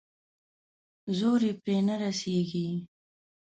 [1.17, 2.67] زور يې پرې نه رسېږي.